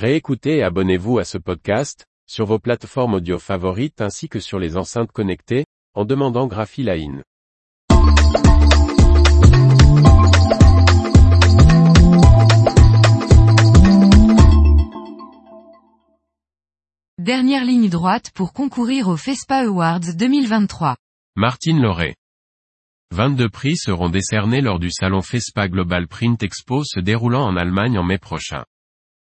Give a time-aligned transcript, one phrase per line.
[0.00, 4.78] Réécoutez et abonnez-vous à ce podcast, sur vos plateformes audio favorites ainsi que sur les
[4.78, 7.22] enceintes connectées, en demandant Graphiline.
[17.18, 20.96] Dernière ligne droite pour concourir au FESPA Awards 2023.
[21.36, 22.14] Martine Lauré.
[23.10, 27.98] 22 prix seront décernés lors du salon FESPA Global Print Expo se déroulant en Allemagne
[27.98, 28.64] en mai prochain.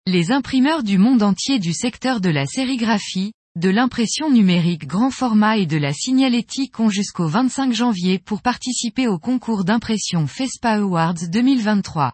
[0.08, 5.58] Les imprimeurs du monde entier du secteur de la sérigraphie, de l'impression numérique grand format
[5.58, 11.30] et de la signalétique ont jusqu'au 25 janvier pour participer au concours d'impression FESPA Awards
[11.30, 12.14] 2023.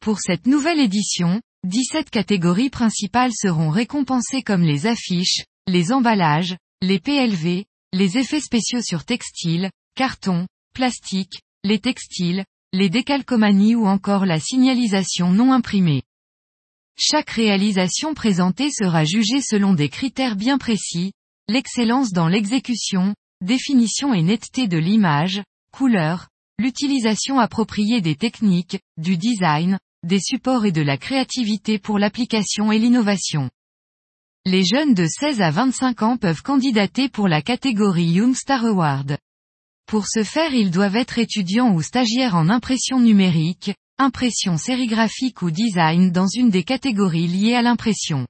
[0.00, 6.98] Pour cette nouvelle édition, 17 catégories principales seront récompensées comme les affiches, les emballages, les
[6.98, 14.40] PLV, les effets spéciaux sur textile, carton, plastique, les textiles, les décalcomanies ou encore la
[14.40, 16.02] signalisation non imprimée.
[17.02, 21.12] Chaque réalisation présentée sera jugée selon des critères bien précis,
[21.48, 26.28] l'excellence dans l'exécution, définition et netteté de l'image, couleur,
[26.58, 32.78] l'utilisation appropriée des techniques, du design, des supports et de la créativité pour l'application et
[32.78, 33.48] l'innovation.
[34.44, 39.16] Les jeunes de 16 à 25 ans peuvent candidater pour la catégorie Young Star Award.
[39.86, 45.50] Pour ce faire ils doivent être étudiants ou stagiaires en impression numérique, impression sérigraphique ou
[45.50, 48.26] design dans une des catégories liées à l'impression.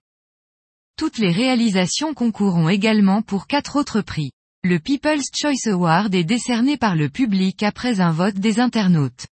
[0.97, 4.33] Toutes les réalisations concourront également pour quatre autres prix.
[4.65, 9.27] Le People's Choice Award est décerné par le public après un vote des internautes.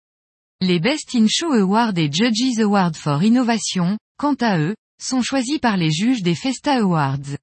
[0.61, 5.59] Les Best in Show Award et Judges Award for Innovation, quant à eux, sont choisis
[5.59, 7.37] par les juges des Festa Awards.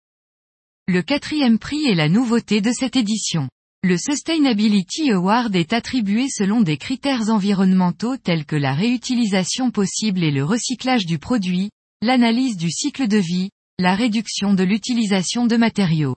[0.87, 3.47] Le quatrième prix est la nouveauté de cette édition.
[3.87, 10.31] Le Sustainability Award est attribué selon des critères environnementaux tels que la réutilisation possible et
[10.31, 11.69] le recyclage du produit,
[12.01, 16.15] l'analyse du cycle de vie, la réduction de l'utilisation de matériaux.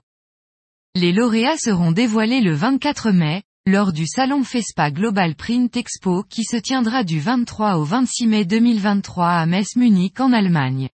[0.95, 6.45] Les lauréats seront dévoilés le 24 mai, lors du salon FESPA Global Print Expo qui
[6.45, 10.89] se tiendra du 23 au 26 mai 2023 à Metz Munich en Allemagne.